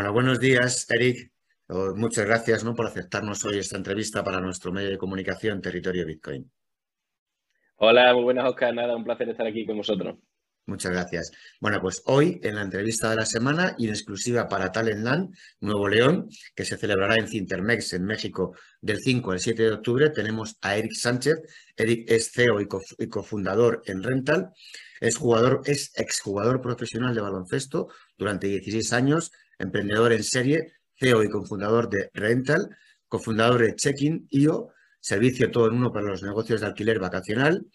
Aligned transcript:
Bueno, 0.00 0.14
buenos 0.14 0.40
días, 0.40 0.86
Eric. 0.88 1.30
Muchas 1.68 2.24
gracias 2.24 2.64
¿no? 2.64 2.74
por 2.74 2.86
aceptarnos 2.86 3.44
hoy 3.44 3.58
esta 3.58 3.76
entrevista 3.76 4.24
para 4.24 4.40
nuestro 4.40 4.72
medio 4.72 4.88
de 4.88 4.96
comunicación 4.96 5.60
Territorio 5.60 6.06
Bitcoin. 6.06 6.50
Hola, 7.76 8.14
muy 8.14 8.22
buenas, 8.22 8.48
Oscar. 8.48 8.74
Nada, 8.74 8.96
un 8.96 9.04
placer 9.04 9.28
estar 9.28 9.46
aquí 9.46 9.66
con 9.66 9.76
vosotros. 9.76 10.16
Muchas 10.64 10.92
gracias. 10.92 11.32
Bueno, 11.60 11.82
pues 11.82 12.02
hoy 12.06 12.40
en 12.42 12.54
la 12.54 12.62
entrevista 12.62 13.10
de 13.10 13.16
la 13.16 13.26
semana 13.26 13.74
y 13.76 13.88
en 13.88 13.90
exclusiva 13.90 14.48
para 14.48 14.72
Talentland, 14.72 15.36
Nuevo 15.60 15.86
León, 15.86 16.30
que 16.54 16.64
se 16.64 16.78
celebrará 16.78 17.16
en 17.16 17.28
Cintermex 17.28 17.92
en 17.92 18.06
México 18.06 18.56
del 18.80 19.00
5 19.00 19.32
al 19.32 19.40
7 19.40 19.62
de 19.62 19.72
octubre, 19.72 20.08
tenemos 20.08 20.56
a 20.62 20.78
Eric 20.78 20.94
Sánchez. 20.94 21.42
Eric 21.76 22.10
es 22.10 22.32
CEO 22.32 22.58
y 22.58 23.06
cofundador 23.08 23.82
en 23.84 24.02
Rental. 24.02 24.48
Es 24.98 25.18
jugador, 25.18 25.60
es 25.66 25.92
exjugador 25.94 26.62
profesional 26.62 27.14
de 27.14 27.20
baloncesto 27.20 27.88
durante 28.16 28.46
16 28.46 28.94
años 28.94 29.30
emprendedor 29.60 30.12
en 30.12 30.24
serie, 30.24 30.72
CEO 30.98 31.22
y 31.22 31.28
cofundador 31.28 31.88
de 31.88 32.10
Rental, 32.14 32.76
cofundador 33.06 33.62
de 33.62 33.76
Check-in 33.76 34.26
IO, 34.30 34.70
servicio 35.00 35.50
todo 35.50 35.68
en 35.68 35.74
uno 35.74 35.92
para 35.92 36.06
los 36.06 36.22
negocios 36.22 36.60
de 36.60 36.66
alquiler 36.66 36.98
vacacional, 36.98 37.66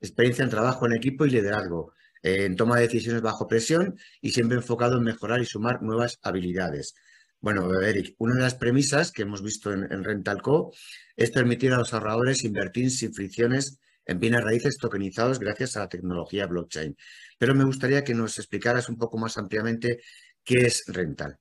experiencia 0.00 0.44
en 0.44 0.50
trabajo 0.50 0.86
en 0.86 0.94
equipo 0.94 1.24
y 1.24 1.30
liderazgo, 1.30 1.92
en 2.22 2.56
toma 2.56 2.76
de 2.76 2.82
decisiones 2.82 3.22
bajo 3.22 3.46
presión 3.46 3.96
y 4.20 4.30
siempre 4.30 4.58
enfocado 4.58 4.98
en 4.98 5.04
mejorar 5.04 5.40
y 5.40 5.46
sumar 5.46 5.82
nuevas 5.82 6.18
habilidades. 6.22 6.94
Bueno, 7.40 7.80
Eric, 7.80 8.16
una 8.18 8.34
de 8.34 8.40
las 8.42 8.56
premisas 8.56 9.12
que 9.12 9.22
hemos 9.22 9.42
visto 9.42 9.72
en, 9.72 9.90
en 9.92 10.02
Rentalco 10.02 10.72
es 11.16 11.30
permitir 11.30 11.72
a 11.72 11.78
los 11.78 11.94
ahorradores 11.94 12.44
invertir 12.44 12.90
sin 12.90 13.14
fricciones 13.14 13.78
en 14.08 14.18
bienes 14.18 14.42
raíces 14.42 14.78
tokenizados 14.78 15.38
gracias 15.38 15.76
a 15.76 15.80
la 15.80 15.88
tecnología 15.88 16.46
blockchain. 16.46 16.96
Pero 17.38 17.54
me 17.54 17.64
gustaría 17.64 18.02
que 18.02 18.14
nos 18.14 18.38
explicaras 18.38 18.88
un 18.88 18.96
poco 18.96 19.18
más 19.18 19.38
ampliamente 19.38 20.00
¿Qué 20.44 20.54
es 20.66 20.84
Rental? 20.86 21.38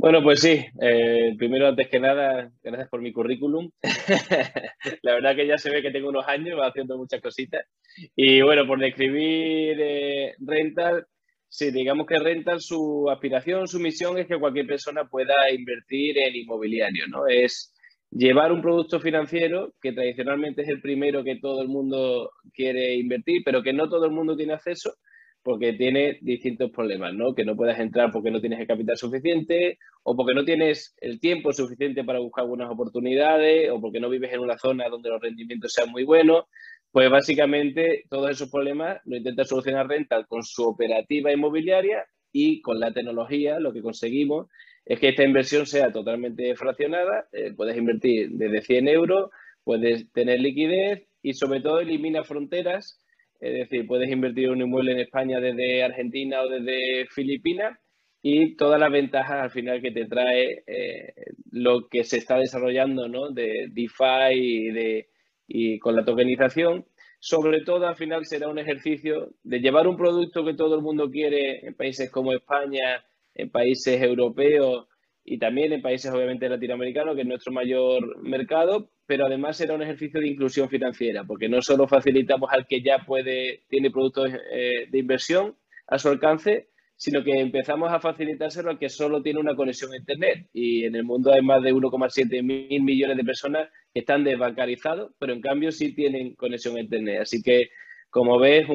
Bueno, 0.00 0.22
pues 0.22 0.40
sí. 0.40 0.64
Eh, 0.80 1.34
primero, 1.36 1.66
antes 1.66 1.88
que 1.88 1.98
nada, 1.98 2.52
gracias 2.62 2.88
por 2.88 3.02
mi 3.02 3.12
currículum. 3.12 3.68
la 5.02 5.14
verdad 5.14 5.34
que 5.34 5.46
ya 5.46 5.58
se 5.58 5.70
ve 5.70 5.82
que 5.82 5.90
tengo 5.90 6.08
unos 6.10 6.26
años, 6.28 6.60
haciendo 6.62 6.96
muchas 6.96 7.20
cositas. 7.20 7.66
Y 8.14 8.40
bueno, 8.42 8.64
por 8.64 8.78
describir 8.78 9.76
eh, 9.80 10.34
Rental, 10.38 11.04
sí, 11.48 11.72
digamos 11.72 12.06
que 12.06 12.18
Rental, 12.20 12.60
su 12.60 13.10
aspiración, 13.10 13.66
su 13.66 13.80
misión 13.80 14.18
es 14.18 14.28
que 14.28 14.38
cualquier 14.38 14.68
persona 14.68 15.08
pueda 15.08 15.34
invertir 15.50 16.16
en 16.18 16.36
inmobiliario, 16.36 17.08
¿no? 17.08 17.26
Es 17.26 17.74
llevar 18.10 18.52
un 18.52 18.62
producto 18.62 19.00
financiero 19.00 19.74
que 19.82 19.92
tradicionalmente 19.92 20.62
es 20.62 20.68
el 20.68 20.80
primero 20.80 21.24
que 21.24 21.40
todo 21.40 21.60
el 21.60 21.68
mundo 21.68 22.30
quiere 22.54 22.94
invertir, 22.94 23.42
pero 23.44 23.64
que 23.64 23.72
no 23.72 23.88
todo 23.88 24.04
el 24.04 24.12
mundo 24.12 24.36
tiene 24.36 24.54
acceso 24.54 24.94
porque 25.42 25.72
tiene 25.72 26.18
distintos 26.20 26.70
problemas, 26.70 27.14
¿no? 27.14 27.34
Que 27.34 27.44
no 27.44 27.56
puedas 27.56 27.78
entrar 27.78 28.10
porque 28.12 28.30
no 28.30 28.40
tienes 28.40 28.60
el 28.60 28.66
capital 28.66 28.96
suficiente 28.96 29.78
o 30.02 30.16
porque 30.16 30.34
no 30.34 30.44
tienes 30.44 30.94
el 31.00 31.20
tiempo 31.20 31.52
suficiente 31.52 32.04
para 32.04 32.18
buscar 32.18 32.46
buenas 32.46 32.70
oportunidades 32.70 33.70
o 33.70 33.80
porque 33.80 34.00
no 34.00 34.10
vives 34.10 34.32
en 34.32 34.40
una 34.40 34.58
zona 34.58 34.88
donde 34.88 35.08
los 35.10 35.20
rendimientos 35.20 35.72
sean 35.72 35.90
muy 35.90 36.04
buenos. 36.04 36.44
Pues 36.90 37.10
básicamente 37.10 38.04
todos 38.08 38.30
esos 38.30 38.50
problemas 38.50 39.00
lo 39.04 39.16
intenta 39.16 39.44
solucionar 39.44 39.88
Rental 39.88 40.26
con 40.26 40.42
su 40.42 40.64
operativa 40.64 41.32
inmobiliaria 41.32 42.04
y 42.32 42.60
con 42.60 42.80
la 42.80 42.92
tecnología 42.92 43.60
lo 43.60 43.72
que 43.72 43.82
conseguimos 43.82 44.48
es 44.84 44.98
que 45.00 45.10
esta 45.10 45.22
inversión 45.22 45.66
sea 45.66 45.92
totalmente 45.92 46.56
fraccionada, 46.56 47.28
eh, 47.32 47.52
puedes 47.54 47.76
invertir 47.76 48.30
desde 48.30 48.62
100 48.62 48.88
euros, 48.88 49.30
puedes 49.62 50.10
tener 50.12 50.40
liquidez 50.40 51.06
y 51.20 51.34
sobre 51.34 51.60
todo 51.60 51.80
elimina 51.80 52.24
fronteras 52.24 52.98
es 53.40 53.54
decir, 53.54 53.86
puedes 53.86 54.10
invertir 54.10 54.50
un 54.50 54.60
inmueble 54.60 54.92
en 54.92 55.00
España 55.00 55.40
desde 55.40 55.84
Argentina 55.84 56.42
o 56.42 56.48
desde 56.48 57.06
Filipinas 57.06 57.78
y 58.20 58.56
todas 58.56 58.80
las 58.80 58.90
ventajas 58.90 59.42
al 59.42 59.50
final 59.50 59.80
que 59.80 59.92
te 59.92 60.06
trae 60.06 60.64
eh, 60.66 61.14
lo 61.52 61.88
que 61.88 62.02
se 62.02 62.18
está 62.18 62.36
desarrollando 62.38 63.08
¿no? 63.08 63.30
de 63.30 63.68
DeFi 63.70 64.34
y, 64.34 64.70
de, 64.70 65.08
y 65.46 65.78
con 65.78 65.94
la 65.94 66.04
tokenización. 66.04 66.84
Sobre 67.20 67.62
todo 67.62 67.86
al 67.86 67.96
final 67.96 68.26
será 68.26 68.48
un 68.48 68.58
ejercicio 68.58 69.34
de 69.42 69.60
llevar 69.60 69.86
un 69.86 69.96
producto 69.96 70.44
que 70.44 70.54
todo 70.54 70.74
el 70.76 70.82
mundo 70.82 71.10
quiere 71.10 71.66
en 71.66 71.74
países 71.74 72.10
como 72.10 72.32
España, 72.32 73.04
en 73.34 73.50
países 73.50 74.00
europeos 74.02 74.87
y 75.30 75.38
también 75.38 75.72
en 75.72 75.82
países 75.82 76.10
obviamente 76.10 76.48
latinoamericanos, 76.48 77.14
que 77.14 77.22
es 77.22 77.26
nuestro 77.26 77.52
mayor 77.52 78.22
mercado, 78.22 78.90
pero 79.06 79.26
además 79.26 79.60
era 79.60 79.74
un 79.74 79.82
ejercicio 79.82 80.20
de 80.20 80.28
inclusión 80.28 80.68
financiera, 80.68 81.24
porque 81.24 81.48
no 81.48 81.60
solo 81.60 81.86
facilitamos 81.86 82.50
al 82.50 82.66
que 82.66 82.80
ya 82.80 83.04
puede, 83.06 83.64
tiene 83.68 83.90
productos 83.90 84.30
eh, 84.50 84.86
de 84.90 84.98
inversión 84.98 85.54
a 85.86 85.98
su 85.98 86.08
alcance, 86.08 86.68
sino 86.96 87.22
que 87.22 87.38
empezamos 87.38 87.92
a 87.92 88.00
facilitárselo 88.00 88.70
al 88.70 88.78
que 88.78 88.88
solo 88.88 89.22
tiene 89.22 89.38
una 89.38 89.54
conexión 89.54 89.92
a 89.92 89.98
Internet. 89.98 90.48
Y 90.52 90.84
en 90.84 90.96
el 90.96 91.04
mundo 91.04 91.32
hay 91.32 91.42
más 91.42 91.62
de 91.62 91.72
1,7 91.72 92.42
mil 92.42 92.82
millones 92.82 93.16
de 93.16 93.24
personas 93.24 93.68
que 93.92 94.00
están 94.00 94.24
desbancarizados, 94.24 95.12
pero 95.18 95.32
en 95.32 95.40
cambio 95.40 95.70
sí 95.72 95.94
tienen 95.94 96.34
conexión 96.34 96.76
a 96.76 96.80
Internet. 96.80 97.20
Así 97.22 97.42
que, 97.42 97.68
como 98.10 98.38
ves, 98.38 98.66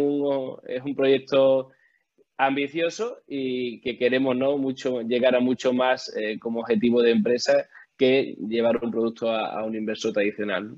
es 0.67 0.83
un 0.83 0.95
proyecto 0.95 1.71
ambicioso 2.45 3.19
y 3.27 3.81
que 3.81 3.97
queremos 3.97 4.35
¿no? 4.35 4.57
mucho, 4.57 5.01
llegar 5.01 5.35
a 5.35 5.39
mucho 5.39 5.73
más 5.73 6.13
eh, 6.15 6.39
como 6.39 6.61
objetivo 6.61 7.01
de 7.01 7.11
empresa 7.11 7.67
que 7.97 8.35
llevar 8.47 8.83
un 8.83 8.91
producto 8.91 9.31
a, 9.31 9.63
un 9.63 9.75
inversor 9.75 10.13
tradicional. 10.13 10.75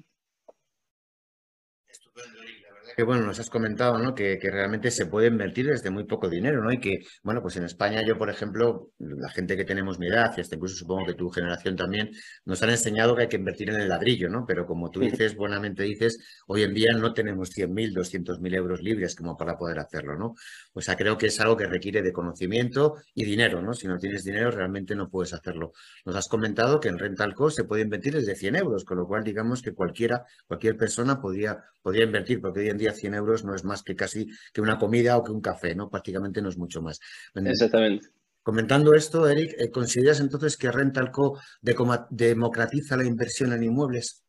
Que 2.96 3.04
bueno, 3.04 3.26
nos 3.26 3.40
has 3.40 3.50
comentado, 3.50 3.98
¿no? 3.98 4.16
Que, 4.16 4.40
realmente 4.42 4.90
se 4.92 5.06
puede 5.06 5.28
invertir 5.28 5.68
desde 5.68 5.90
muy 5.90 6.06
poco 6.06 6.30
dinero, 6.30 6.64
¿no? 6.64 6.72
Y 6.72 6.80
que, 6.80 7.00
bueno, 7.24 7.42
pues 7.42 7.58
en 7.58 7.64
España 7.64 8.02
yo, 8.06 8.18
por 8.18 8.30
ejemplo, 8.30 8.92
la 9.00 9.30
gente 9.30 9.58
que 9.58 9.66
tenemos 9.66 10.00
mi 10.00 10.08
edad, 10.08 10.34
y 10.38 10.42
hasta 10.42 10.56
incluso 10.56 10.78
supongo 10.78 11.06
que 11.08 11.14
tu 11.14 11.30
generación 11.30 11.76
también, 11.76 12.12
nos 12.46 12.64
han 12.64 12.70
enseñado 12.70 13.16
que 13.16 13.24
hay 13.24 13.28
que 13.28 13.36
invertir 13.36 13.70
en 13.70 13.82
el 13.82 13.90
ladrillo, 13.90 14.30
¿no? 14.30 14.46
Pero 14.48 14.66
como 14.66 14.92
tú 14.92 15.02
dices, 15.02 15.36
buenamente 15.36 15.84
dices, 15.84 16.18
hoy 16.48 16.64
en 16.64 16.74
día 16.74 16.94
no 16.94 17.14
tenemos 17.14 17.52
100.000, 17.52 17.94
200.000 17.94 18.56
euros 18.56 18.82
libres 18.82 19.16
como 19.16 19.36
para 19.36 19.58
poder 19.58 19.80
hacerlo, 19.80 20.18
¿no? 20.18 20.36
O 20.74 20.82
sea, 20.82 20.96
creo 20.96 21.18
que 21.18 21.28
es 21.28 21.40
algo 21.42 21.58
que 21.58 21.68
requiere 21.68 22.02
de 22.02 22.14
conocimiento 22.14 22.96
y 23.14 23.26
dinero, 23.26 23.62
¿no? 23.62 23.74
Si 23.74 23.88
no 23.88 23.98
tienes 23.98 24.24
dinero, 24.24 24.52
realmente 24.52 24.96
no 24.96 25.10
puedes 25.10 25.34
hacerlo. 25.34 25.74
Nos 26.06 26.16
has 26.16 26.28
comentado 26.28 26.80
que 26.80 26.88
en 26.88 26.98
Rental 26.98 27.34
Co 27.34 27.50
se 27.50 27.66
puede 27.66 27.82
invertir 27.82 28.14
desde 28.14 28.36
100 28.36 28.56
euros, 28.56 28.86
con 28.86 28.98
lo 28.98 29.08
cual 29.08 29.24
digamos 29.24 29.62
que 29.62 29.74
cualquiera, 29.74 30.24
cualquier 30.48 30.78
persona 30.78 31.20
podría, 31.20 31.64
podría 31.82 32.06
invertir, 32.06 32.40
porque 32.42 32.62
hoy 32.62 32.70
en 32.70 32.78
día 32.78 32.85
100 32.94 33.14
euros 33.14 33.44
no 33.44 33.56
es 33.56 33.64
más 33.64 33.84
que 33.84 33.96
casi 33.96 34.28
que 34.54 34.62
una 34.62 34.78
comida 34.78 35.18
o 35.18 35.24
que 35.24 35.32
un 35.32 35.42
café, 35.42 35.76
¿no? 35.76 35.90
Prácticamente 35.90 36.42
no 36.42 36.50
es 36.50 36.58
mucho 36.58 36.82
más. 36.82 37.00
Exactamente. 37.34 38.08
Comentando 38.46 38.94
esto, 38.94 39.28
Eric, 39.28 39.56
eh, 39.58 39.72
¿consideras 39.72 40.20
entonces 40.20 40.56
que 40.56 40.72
Rentalco 40.72 41.40
democratiza 41.62 42.96
la 42.96 43.06
inversión 43.06 43.54
en 43.54 43.64
inmuebles? 43.64 44.24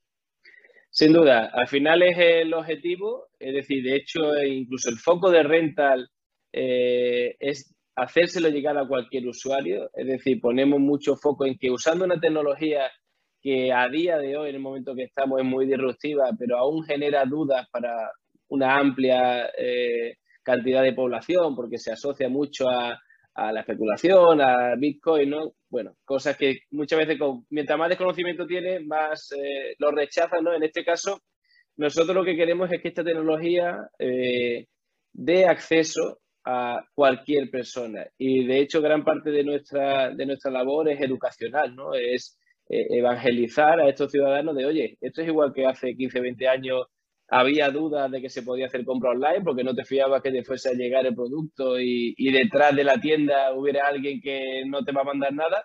Sin 0.89 1.13
duda, 1.13 1.51
al 1.53 1.69
final 1.69 2.03
es 2.03 2.17
el 2.17 2.55
objetivo, 2.55 3.29
es 3.39 3.53
decir, 3.53 3.85
de 3.85 3.97
hecho, 3.97 4.35
incluso 4.43 4.89
el 4.89 4.97
foco 4.97 5.31
de 5.31 5.43
Rental 5.43 6.09
eh, 6.51 7.37
es 7.39 7.75
hacérselo 7.95 8.49
llegar 8.49 8.79
a 8.79 8.89
cualquier 8.89 9.27
usuario, 9.27 9.91
es 9.93 10.07
decir, 10.07 10.41
ponemos 10.41 10.81
mucho 10.81 11.17
foco 11.17 11.45
en 11.45 11.59
que 11.59 11.71
usando 11.71 12.07
una 12.07 12.19
tecnología 12.19 12.91
que 13.43 13.71
a 13.71 13.87
día 13.91 14.17
de 14.17 14.39
hoy, 14.39 14.49
en 14.49 14.55
el 14.55 14.63
momento 14.63 14.95
que 14.95 15.03
estamos, 15.03 15.41
es 15.41 15.45
muy 15.45 15.67
disruptiva, 15.67 16.31
pero 16.39 16.57
aún 16.57 16.83
genera 16.85 17.27
dudas 17.27 17.69
para 17.71 18.11
una 18.49 18.77
amplia 18.79 19.51
eh, 19.59 20.17
cantidad 20.43 20.83
de 20.83 20.93
población 20.93 21.57
porque 21.57 21.79
se 21.79 21.93
asocia 21.93 22.29
mucho 22.29 22.69
a, 22.69 23.01
la 23.35 23.61
especulación, 23.61 24.41
a 24.41 24.75
Bitcoin, 24.79 25.29
¿no? 25.29 25.53
Bueno, 25.69 25.95
cosas 26.07 26.39
que 26.39 26.61
muchas 26.71 27.01
veces, 27.01 27.19
mientras 27.51 27.79
más 27.79 27.91
desconocimiento 27.91 28.47
tiene, 28.47 28.81
más 28.81 29.31
eh, 29.33 29.75
lo 29.79 29.91
rechazan, 29.91 30.43
¿no? 30.43 30.55
En 30.55 30.63
este 30.63 30.83
caso, 30.83 31.21
nosotros 31.77 32.17
lo 32.17 32.25
que 32.25 32.35
queremos 32.35 32.73
es 32.73 32.81
que 32.81 32.89
esta 32.89 33.05
tecnología 33.05 33.91
eh, 33.99 34.69
dé 35.13 35.45
acceso 35.45 36.21
a 36.47 36.83
cualquier 36.95 37.51
persona. 37.51 38.07
Y 38.17 38.47
de 38.47 38.61
hecho, 38.61 38.81
gran 38.81 39.05
parte 39.05 39.31
de 39.31 39.45
nuestra, 39.45 40.11
de 40.15 40.27
nuestra 40.27 40.51
labor 40.51 40.89
es 40.89 41.01
educacional, 41.01 41.75
¿no? 41.75 41.93
Es 41.93 42.39
eh, 42.69 42.87
evangelizar 42.91 43.81
a 43.81 43.89
estos 43.89 44.13
ciudadanos 44.13 44.57
de, 44.57 44.65
oye, 44.65 44.97
esto 45.01 45.23
es 45.23 45.29
igual 45.29 45.53
que 45.53 45.67
hace 45.67 45.95
15, 45.95 46.21
20 46.21 46.49
años 46.49 46.87
había 47.29 47.71
dudas 47.71 48.11
de 48.11 48.21
que 48.21 48.29
se 48.29 48.43
podía 48.43 48.67
hacer 48.67 48.85
compra 48.85 49.11
online 49.11 49.43
porque 49.43 49.65
no 49.65 49.75
te 49.75 49.85
fiabas 49.85 50.23
que 50.23 50.31
te 50.31 50.45
fuese 50.45 50.71
a 50.71 50.75
llegar 50.75 51.07
el 51.07 51.15
producto 51.15 51.81
y, 51.81 52.15
y 52.17 52.33
detrás 52.33 52.75
de 52.77 52.85
la 52.85 53.01
tienda 53.01 53.53
hubiera 53.55 53.87
alguien 53.87 54.21
que 54.21 54.63
no 54.67 54.85
te 54.85 54.93
va 54.93 55.03
a 55.03 55.05
mandar 55.05 55.33
nada. 55.33 55.65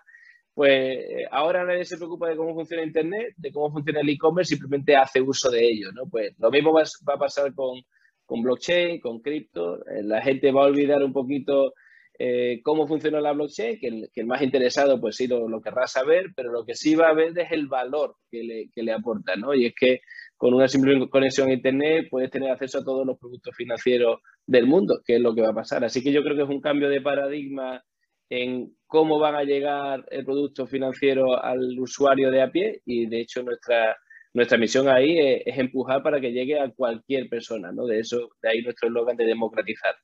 Pues 0.54 0.70
eh, 0.70 1.26
ahora 1.30 1.64
nadie 1.64 1.84
se 1.84 1.96
preocupa 1.96 2.28
de 2.28 2.36
cómo 2.36 2.54
funciona 2.54 2.82
Internet, 2.82 3.34
de 3.36 3.52
cómo 3.52 3.72
funciona 3.72 4.00
el 4.00 4.08
e-commerce, 4.10 4.50
simplemente 4.50 4.96
hace 4.96 5.20
uso 5.20 5.50
de 5.50 5.64
ello, 5.66 5.92
¿no? 5.92 6.08
Pues 6.10 6.34
lo 6.38 6.50
mismo 6.50 6.72
va, 6.72 6.82
va 7.08 7.14
a 7.14 7.18
pasar 7.18 7.54
con, 7.54 7.80
con 8.26 8.42
blockchain, 8.42 9.00
con 9.00 9.20
cripto. 9.20 9.76
Eh, 9.86 10.02
la 10.02 10.20
gente 10.20 10.52
va 10.52 10.62
a 10.62 10.66
olvidar 10.66 11.02
un 11.02 11.12
poquito 11.12 11.72
eh, 12.18 12.60
cómo 12.62 12.86
funciona 12.86 13.20
la 13.20 13.32
blockchain, 13.32 13.78
que 13.80 13.86
el, 13.88 14.10
que 14.12 14.20
el 14.20 14.26
más 14.26 14.42
interesado 14.42 15.00
pues 15.00 15.16
sí 15.16 15.26
lo, 15.26 15.48
lo, 15.48 15.62
querrá 15.62 15.86
saber, 15.86 16.26
pero 16.36 16.52
lo 16.52 16.64
que 16.64 16.74
sí 16.74 16.94
va 16.94 17.08
a 17.08 17.14
ver 17.14 17.36
es 17.38 17.50
el 17.50 17.66
valor 17.68 18.16
que 18.30 18.42
le, 18.42 18.70
que 18.74 18.82
le 18.82 18.92
aporta, 18.92 19.36
¿no? 19.36 19.54
Y 19.54 19.66
es 19.66 19.74
que 19.74 20.00
con 20.42 20.54
una 20.54 20.66
simple 20.66 21.08
conexión 21.08 21.50
a 21.50 21.52
Internet 21.52 22.08
puedes 22.10 22.28
tener 22.28 22.50
acceso 22.50 22.78
a 22.78 22.84
todos 22.84 23.06
los 23.06 23.16
productos 23.16 23.54
financieros 23.54 24.18
del 24.44 24.66
mundo, 24.66 25.00
que 25.04 25.14
es 25.14 25.20
lo 25.20 25.36
que 25.36 25.40
va 25.40 25.50
a 25.50 25.54
pasar. 25.54 25.84
Así 25.84 26.02
que 26.02 26.10
yo 26.10 26.24
creo 26.24 26.34
que 26.34 26.42
es 26.42 26.48
un 26.48 26.60
cambio 26.60 26.88
de 26.88 27.00
paradigma 27.00 27.80
en 28.28 28.76
cómo 28.88 29.20
van 29.20 29.36
a 29.36 29.44
llegar 29.44 30.04
el 30.10 30.24
producto 30.24 30.66
financiero 30.66 31.40
al 31.40 31.78
usuario 31.78 32.32
de 32.32 32.42
a 32.42 32.50
pie 32.50 32.80
y 32.84 33.06
de 33.06 33.20
hecho 33.20 33.44
nuestra 33.44 33.96
nuestra 34.34 34.58
misión 34.58 34.88
ahí 34.88 35.16
es, 35.16 35.42
es, 35.46 35.58
empujar 35.58 36.02
para 36.02 36.20
que 36.20 36.32
llegue 36.32 36.58
a 36.58 36.72
cualquier 36.72 37.28
persona, 37.28 37.70
¿no? 37.70 37.86
De 37.86 38.00
eso, 38.00 38.30
de 38.42 38.48
ahí 38.48 38.62
nuestro 38.62 38.88
eslogan 38.88 39.16
de 39.16 39.26
democratizar. 39.26 39.94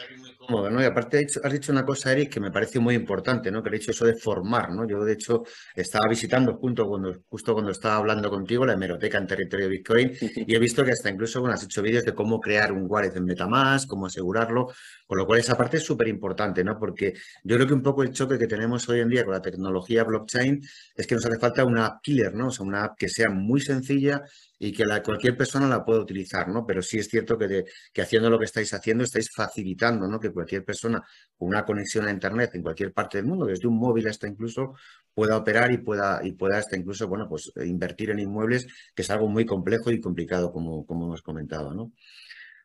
La 0.00 0.06
verdad 0.06 0.08
que 0.08 0.16
muy 0.16 0.36
cómodo, 0.36 0.70
¿no? 0.70 0.80
Y 0.80 0.84
aparte 0.84 1.18
has 1.18 1.26
dicho, 1.26 1.40
has 1.42 1.52
dicho, 1.52 1.72
una 1.72 1.84
cosa, 1.84 2.12
Eric, 2.12 2.32
que 2.32 2.40
me 2.40 2.50
parece 2.50 2.78
muy 2.78 2.94
importante, 2.94 3.50
¿no? 3.50 3.62
Que 3.62 3.68
has 3.68 3.80
dicho 3.80 3.90
eso 3.90 4.06
de 4.06 4.14
formar, 4.14 4.70
¿no? 4.70 4.86
Yo, 4.86 5.04
de 5.04 5.12
hecho, 5.12 5.42
estaba 5.74 6.08
visitando 6.08 6.54
junto 6.54 6.86
cuando, 6.86 7.22
justo 7.28 7.52
cuando 7.52 7.70
estaba 7.70 7.96
hablando 7.96 8.30
contigo 8.30 8.64
la 8.64 8.74
hemeroteca 8.74 9.18
en 9.18 9.26
territorio 9.26 9.66
de 9.66 9.70
Bitcoin 9.70 10.12
y 10.46 10.54
he 10.54 10.58
visto 10.58 10.84
que 10.84 10.92
hasta 10.92 11.10
incluso, 11.10 11.40
bueno, 11.40 11.54
has 11.54 11.64
hecho 11.64 11.82
vídeos 11.82 12.04
de 12.04 12.14
cómo 12.14 12.40
crear 12.40 12.72
un 12.72 12.86
wallet 12.88 13.14
en 13.16 13.24
Metamask, 13.24 13.88
cómo 13.88 14.06
asegurarlo, 14.06 14.68
con 15.06 15.18
lo 15.18 15.26
cual 15.26 15.40
esa 15.40 15.56
parte 15.56 15.76
es 15.78 15.84
súper 15.84 16.08
importante, 16.08 16.64
¿no? 16.64 16.78
Porque 16.78 17.14
yo 17.44 17.56
creo 17.56 17.66
que 17.66 17.74
un 17.74 17.82
poco 17.82 18.02
el 18.02 18.12
choque 18.12 18.38
que 18.38 18.46
tenemos 18.46 18.88
hoy 18.88 19.00
en 19.00 19.08
día 19.08 19.24
con 19.24 19.34
la 19.34 19.42
tecnología 19.42 20.04
blockchain 20.04 20.60
es 20.94 21.06
que 21.06 21.14
nos 21.14 21.26
hace 21.26 21.38
falta 21.38 21.64
una 21.64 21.86
app 21.86 22.02
killer, 22.02 22.34
¿no? 22.34 22.48
O 22.48 22.50
sea, 22.50 22.64
una 22.64 22.84
app 22.84 22.98
que 22.98 23.08
sea 23.08 23.28
muy 23.28 23.60
sencilla 23.60 24.22
y 24.62 24.72
que 24.72 24.84
la, 24.84 25.02
cualquier 25.02 25.36
persona 25.38 25.66
la 25.66 25.82
pueda 25.82 26.00
utilizar, 26.00 26.46
¿no? 26.48 26.66
Pero 26.66 26.82
sí 26.82 26.98
es 26.98 27.08
cierto 27.08 27.38
que, 27.38 27.48
de, 27.48 27.64
que 27.94 28.02
haciendo 28.02 28.28
lo 28.28 28.38
que 28.38 28.44
estáis 28.44 28.72
haciendo 28.74 29.04
estáis 29.04 29.30
facilitando, 29.34 29.89
¿no? 29.98 30.20
Que 30.20 30.32
cualquier 30.32 30.64
persona 30.64 31.02
con 31.36 31.48
una 31.48 31.64
conexión 31.64 32.06
a 32.06 32.10
Internet 32.10 32.50
en 32.54 32.62
cualquier 32.62 32.92
parte 32.92 33.18
del 33.18 33.26
mundo, 33.26 33.46
desde 33.46 33.66
un 33.66 33.78
móvil 33.78 34.08
hasta 34.08 34.28
incluso, 34.28 34.74
pueda 35.14 35.36
operar 35.36 35.72
y 35.72 35.78
pueda, 35.78 36.20
y 36.22 36.32
pueda 36.32 36.58
hasta 36.58 36.76
incluso, 36.76 37.08
bueno, 37.08 37.28
pues 37.28 37.52
invertir 37.64 38.10
en 38.10 38.20
inmuebles, 38.20 38.66
que 38.94 39.02
es 39.02 39.10
algo 39.10 39.28
muy 39.28 39.44
complejo 39.44 39.90
y 39.90 40.00
complicado, 40.00 40.52
como, 40.52 40.86
como 40.86 41.06
hemos 41.06 41.22
comentado, 41.22 41.74
¿no? 41.74 41.92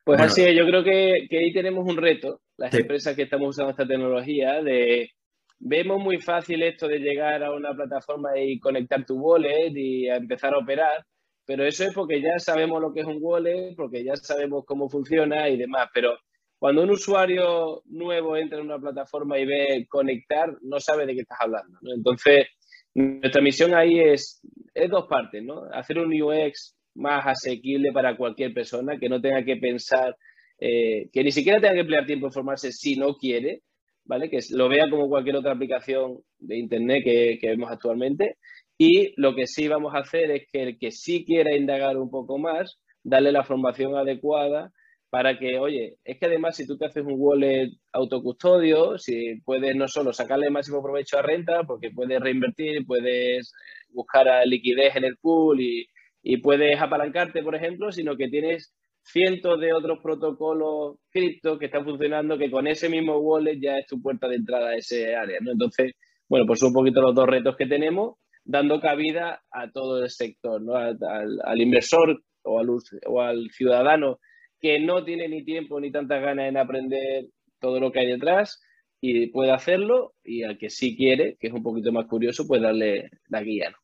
Pues 0.04 0.18
bueno, 0.20 0.24
así 0.26 0.44
es, 0.44 0.56
yo 0.56 0.66
creo 0.68 0.84
que, 0.84 1.28
que, 1.30 1.40
ahí 1.40 1.52
tenemos 1.52 1.88
un 1.88 1.98
reto, 1.98 2.42
las 2.58 2.72
sí. 2.72 2.82
empresas 2.82 3.16
que 3.16 3.24
estamos 3.24 3.50
usando 3.50 3.72
esta 3.72 3.88
tecnología, 3.88 4.62
de 4.62 5.10
vemos 5.58 6.00
muy 6.00 6.20
fácil 6.20 6.62
esto 6.62 6.88
de 6.88 7.00
llegar 7.00 7.44
a 7.44 7.52
una 7.52 7.74
plataforma 7.74 8.38
y 8.38 8.60
conectar 8.60 9.06
tu 9.06 9.16
wallet 9.16 9.72
y 9.74 10.08
a 10.10 10.18
empezar 10.18 10.54
a 10.54 10.60
operar, 10.60 11.06
pero 11.46 11.64
eso 11.64 11.84
es 11.84 11.94
porque 11.94 12.22
ya 12.22 12.40
sabemos 12.40 12.82
lo 12.82 12.92
que 12.92 13.02
es 13.02 13.06
un 13.06 13.20
wallet, 13.22 13.76
porque 13.76 14.04
ya 14.04 14.16
sabemos 14.16 14.66
cómo 14.66 14.90
funciona 14.90 15.48
y 15.50 15.58
demás. 15.58 15.90
Pero 15.94 16.18
cuando 16.60 16.84
un 16.84 16.92
usuario 16.92 17.82
nuevo 17.86 18.38
entra 18.38 18.60
en 18.60 18.66
una 18.66 18.80
plataforma 18.80 19.38
y 19.38 19.46
ve 19.46 19.86
conectar, 19.90 20.56
no 20.62 20.80
sabe 20.80 21.06
de 21.06 21.14
qué 21.14 21.22
estás 21.22 21.40
hablando. 21.42 21.78
Entonces, 21.94 22.48
nuestra 22.94 23.42
misión 23.42 23.74
ahí 23.74 24.00
es, 24.00 24.42
es 24.74 24.90
dos 24.90 25.08
partes, 25.08 25.44
¿no? 25.44 25.64
Hacer 25.74 26.00
un 26.00 26.14
UX 26.22 26.76
más 26.96 27.28
asequible 27.28 27.92
para 27.92 28.16
cualquier 28.16 28.54
persona, 28.54 28.98
que 28.98 29.10
no 29.10 29.22
tenga 29.22 29.44
que 29.44 29.58
pensar, 29.58 30.16
eh, 30.60 31.10
que 31.12 31.24
ni 31.24 31.32
siquiera 31.32 31.60
tenga 31.60 31.74
que 31.74 31.82
emplear 31.82 32.06
tiempo 32.06 32.28
en 32.28 32.32
formarse 32.32 32.72
si 32.72 32.96
no 32.96 33.16
quiere, 33.16 33.62
¿vale? 34.06 34.30
Que 34.30 34.40
lo 34.52 34.70
vea 34.70 34.90
como 34.90 35.10
cualquier 35.10 35.36
otra 35.36 35.52
aplicación 35.52 36.20
de 36.40 36.58
Internet 36.58 37.04
que, 37.04 37.38
que 37.40 37.50
vemos 37.50 37.70
actualmente 37.70 38.38
y 38.78 39.14
lo 39.20 39.36
que 39.36 39.48
sí 39.48 39.68
vamos 39.68 39.94
a 39.94 40.00
hacer 40.00 40.32
es 40.32 40.48
que 40.52 40.64
el 40.64 40.78
que 40.78 40.92
sí 40.92 41.26
quiera 41.26 41.56
indagar 41.56 41.98
un 41.98 42.10
poco 42.10 42.38
más, 42.38 42.80
darle 43.04 43.32
la 43.32 43.44
formación 43.44 43.96
adecuada 43.96 44.72
para 45.10 45.38
que, 45.38 45.60
oye, 45.60 45.98
es 46.04 46.20
que 46.20 46.26
además 46.26 46.58
si 46.58 46.68
tú 46.68 46.78
te 46.78 46.86
haces 46.86 47.04
un 47.06 47.16
wallet 47.18 47.72
autocustodio, 47.94 48.98
si 48.98 49.42
puedes 49.42 49.76
no 49.76 49.88
solo 49.88 50.12
sacarle 50.14 50.50
máximo 50.50 50.84
provecho 50.84 51.18
a 51.18 51.22
renta, 51.22 51.64
porque 51.64 51.92
puedes 51.92 52.20
reinvertir, 52.20 52.86
puedes 52.86 53.54
buscar 53.90 54.28
a 54.28 54.46
liquidez 54.46 54.96
en 54.96 55.06
el 55.06 55.18
pool 55.18 55.62
y, 55.62 55.88
y 56.22 56.38
puedes 56.38 56.80
apalancarte, 56.82 57.44
por 57.44 57.56
ejemplo, 57.56 57.92
sino 57.92 58.18
que 58.18 58.28
tienes 58.28 58.74
cientos 59.04 59.60
de 59.62 59.72
otros 59.72 60.00
protocolos 60.02 60.98
cripto 61.12 61.60
que 61.60 61.66
están 61.66 61.86
funcionando 61.86 62.38
que 62.38 62.50
con 62.50 62.68
ese 62.68 62.90
mismo 62.90 63.18
wallet 63.20 63.60
ya 63.62 63.78
es 63.78 63.86
tu 63.86 64.02
puerta 64.02 64.28
de 64.28 64.36
entrada 64.36 64.70
a 64.70 64.76
ese 64.76 65.16
área, 65.16 65.40
¿no? 65.42 65.52
Entonces, 65.52 65.94
bueno, 66.28 66.46
pues 66.48 66.60
son 66.60 66.70
un 66.70 66.74
poquito 66.74 67.02
los 67.02 67.14
dos 67.14 67.28
retos 67.28 67.56
que 67.56 67.68
tenemos 67.68 68.16
dando 68.44 68.80
cabida 68.80 69.44
a 69.52 69.72
todo 69.72 70.04
el 70.04 70.10
sector, 70.10 70.62
¿no? 70.62 70.76
al, 70.76 70.98
al, 71.02 71.40
al 71.44 71.62
inversor 71.62 72.22
o 72.44 72.60
al, 72.60 72.70
o 73.08 73.22
al, 73.22 73.50
ciudadano 73.52 74.20
que 74.66 74.80
no 74.80 75.06
tiene 75.06 75.28
ni 75.28 75.46
tiempo 75.46 75.80
ni 75.80 75.92
tantas 75.92 76.20
ganas 76.24 76.50
en 76.50 76.58
aprender 76.58 77.28
todo 77.60 77.80
lo 77.80 77.92
que 77.92 78.00
hay 78.00 78.08
detrás 78.08 78.64
y 79.00 79.28
puede 79.28 79.52
hacerlo 79.52 80.16
y 80.24 80.42
al 80.42 80.58
que 80.58 80.72
sí 80.72 80.98
quiere, 80.98 81.38
que 81.40 81.50
es 81.50 81.54
un 81.54 81.62
poquito 81.62 81.92
más 81.92 82.08
curioso, 82.08 82.48
pues 82.48 82.64
darle 82.64 83.12
la 83.28 83.44
guía. 83.44 83.76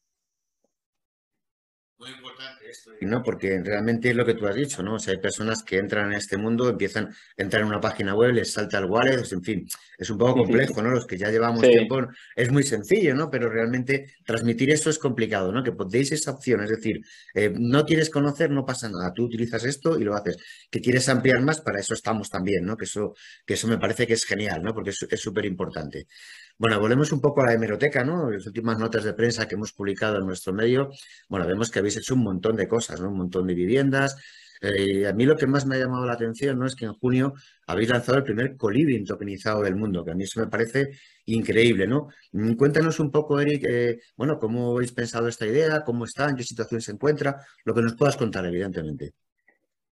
Muy 2.00 2.10
importante 2.10 2.61
¿no? 3.02 3.24
Porque 3.24 3.62
realmente 3.64 4.10
es 4.10 4.16
lo 4.16 4.26
que 4.26 4.34
tú 4.34 4.48
has 4.48 4.56
dicho, 4.56 4.84
¿no? 4.84 4.96
O 4.96 5.00
sea, 5.00 5.14
hay 5.14 5.20
personas 5.20 5.64
que 5.64 5.78
entran 5.78 6.12
en 6.12 6.18
este 6.18 6.38
mundo, 6.38 6.70
empiezan 6.70 7.06
a 7.06 7.14
entrar 7.38 7.62
en 7.62 7.68
una 7.68 7.80
página 7.80 8.16
web, 8.16 8.34
les 8.34 8.52
salta 8.52 8.78
el 8.78 8.86
wallet, 8.86 9.24
en 9.32 9.44
fin, 9.44 9.68
es 9.98 10.10
un 10.10 10.18
poco 10.18 10.44
complejo, 10.44 10.82
¿no? 10.82 10.92
Los 10.92 11.06
que 11.06 11.18
ya 11.18 11.30
llevamos 11.30 11.62
sí. 11.62 11.70
tiempo, 11.70 12.08
es 12.36 12.52
muy 12.52 12.64
sencillo, 12.64 13.16
¿no? 13.16 13.30
Pero 13.30 13.50
realmente 13.50 14.14
transmitir 14.26 14.72
eso 14.72 14.90
es 14.90 15.00
complicado, 15.00 15.52
¿no? 15.52 15.64
Que 15.64 15.72
deis 15.90 16.12
esa 16.12 16.32
opción, 16.32 16.64
es 16.64 16.70
decir, 16.70 17.02
eh, 17.34 17.54
no 17.58 17.86
quieres 17.86 18.10
conocer, 18.10 18.50
no 18.52 18.66
pasa 18.66 18.90
nada, 18.90 19.14
tú 19.14 19.26
utilizas 19.26 19.64
esto 19.64 20.00
y 20.00 20.04
lo 20.04 20.16
haces. 20.16 20.38
Que 20.70 20.82
quieres 20.82 21.08
ampliar 21.10 21.42
más, 21.42 21.62
para 21.62 21.80
eso 21.80 21.94
estamos 21.94 22.30
también, 22.30 22.66
¿no? 22.66 22.78
Que 22.78 22.86
eso, 22.86 23.14
que 23.46 23.56
eso 23.56 23.68
me 23.68 23.78
parece 23.78 24.08
que 24.08 24.14
es 24.14 24.26
genial, 24.26 24.62
¿no? 24.64 24.74
Porque 24.74 24.92
es 24.92 25.20
súper 25.20 25.46
importante. 25.46 26.08
Bueno, 26.62 26.80
volvemos 26.80 27.12
un 27.12 27.22
poco 27.22 27.42
a 27.42 27.48
la 27.48 27.54
hemeroteca, 27.54 28.04
¿no? 28.04 28.30
Las 28.30 28.46
últimas 28.46 28.78
notas 28.78 29.04
de 29.04 29.14
prensa 29.14 29.48
que 29.48 29.56
hemos 29.56 29.74
publicado 29.74 30.20
en 30.20 30.28
nuestro 30.28 30.54
medio, 30.54 30.90
bueno, 31.28 31.48
vemos 31.48 31.72
que 31.72 31.80
habéis 31.80 31.98
hecho 31.98 32.14
un 32.14 32.24
montón 32.24 32.56
de 32.56 32.61
cosas, 32.68 33.02
¿no? 33.02 33.10
Un 33.10 33.18
montón 33.18 33.48
de 33.48 33.54
viviendas. 33.54 34.18
Eh, 34.62 35.08
a 35.08 35.14
mí 35.14 35.26
lo 35.26 35.36
que 35.36 35.48
más 35.48 35.66
me 35.66 35.76
ha 35.76 35.80
llamado 35.80 36.06
la 36.06 36.14
atención, 36.14 36.60
¿no? 36.60 36.68
Es 36.68 36.76
que 36.76 36.86
en 36.86 36.94
junio 36.94 37.34
habéis 37.66 37.90
lanzado 37.90 38.20
el 38.20 38.24
primer 38.24 38.56
coliving 38.58 39.06
tokenizado 39.06 39.64
del 39.64 39.76
mundo, 39.76 40.06
que 40.06 40.12
a 40.12 40.16
mí 40.16 40.24
eso 40.24 40.40
me 40.40 40.48
parece 40.48 40.92
increíble, 41.26 41.88
¿no? 41.88 42.10
Mm, 42.32 42.54
cuéntanos 42.54 43.00
un 43.00 43.10
poco, 43.10 43.40
Eric, 43.40 43.66
eh, 43.68 44.00
bueno, 44.16 44.38
cómo 44.38 44.76
habéis 44.76 44.92
pensado 44.92 45.28
esta 45.28 45.48
idea, 45.48 45.84
cómo 45.84 46.06
está, 46.06 46.30
en 46.30 46.36
qué 46.36 46.44
situación 46.44 46.80
se 46.80 46.92
encuentra, 46.92 47.38
lo 47.66 47.74
que 47.74 47.82
nos 47.82 47.96
puedas 47.96 48.16
contar, 48.18 48.46
evidentemente. 48.46 49.14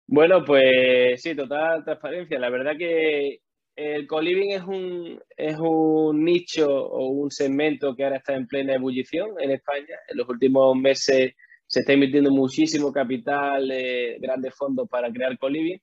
Bueno, 0.06 0.44
pues 0.46 1.22
sí, 1.22 1.36
total 1.36 1.84
transparencia. 1.84 2.40
La 2.40 2.50
verdad 2.52 2.78
que 2.78 3.42
el 3.76 4.08
co-living 4.08 4.50
es 4.52 4.64
un, 4.64 5.20
es 5.36 5.58
un 5.58 6.24
nicho 6.24 6.68
o 6.70 7.08
un 7.08 7.32
segmento 7.32 7.96
que 7.96 8.04
ahora 8.04 8.18
está 8.18 8.36
en 8.36 8.46
plena 8.46 8.76
ebullición 8.76 9.32
en 9.40 9.52
España. 9.52 9.96
En 10.10 10.18
los 10.18 10.28
últimos 10.30 10.76
meses 10.76 11.34
se 11.70 11.82
está 11.82 11.94
invirtiendo 11.94 12.32
muchísimo 12.32 12.92
capital, 12.92 13.70
eh, 13.72 14.18
grandes 14.20 14.56
fondos 14.56 14.90
para 14.90 15.12
crear 15.12 15.38
co-living. 15.38 15.78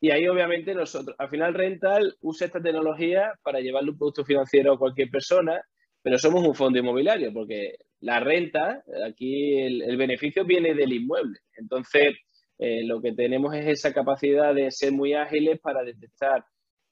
Y 0.00 0.10
ahí 0.10 0.28
obviamente 0.28 0.74
nosotros, 0.74 1.16
al 1.18 1.28
final 1.28 1.54
Rental 1.54 2.16
usa 2.20 2.46
esta 2.46 2.62
tecnología 2.62 3.32
para 3.42 3.58
llevarle 3.60 3.90
un 3.90 3.98
producto 3.98 4.24
financiero 4.24 4.74
a 4.74 4.78
cualquier 4.78 5.10
persona, 5.10 5.60
pero 6.02 6.18
somos 6.18 6.46
un 6.46 6.54
fondo 6.54 6.78
inmobiliario 6.78 7.32
porque 7.32 7.74
la 8.00 8.20
renta, 8.20 8.84
aquí 9.06 9.58
el, 9.60 9.82
el 9.82 9.96
beneficio 9.96 10.44
viene 10.44 10.72
del 10.74 10.92
inmueble. 10.92 11.40
Entonces, 11.56 12.14
eh, 12.58 12.84
lo 12.84 13.00
que 13.02 13.12
tenemos 13.12 13.54
es 13.56 13.66
esa 13.66 13.92
capacidad 13.92 14.54
de 14.54 14.70
ser 14.70 14.92
muy 14.92 15.14
ágiles 15.14 15.58
para 15.60 15.82
detectar 15.82 16.44